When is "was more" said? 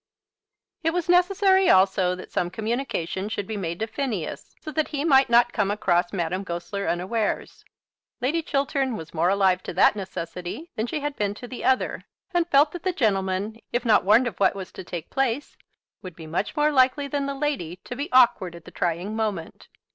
8.97-9.29